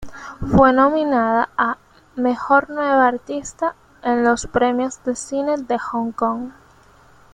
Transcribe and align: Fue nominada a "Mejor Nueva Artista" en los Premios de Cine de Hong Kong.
Fue 0.49 0.73
nominada 0.73 1.49
a 1.57 1.77
"Mejor 2.15 2.71
Nueva 2.71 3.05
Artista" 3.05 3.75
en 4.01 4.23
los 4.23 4.47
Premios 4.47 4.99
de 5.03 5.15
Cine 5.15 5.57
de 5.57 5.77
Hong 5.77 6.11
Kong. 6.11 6.53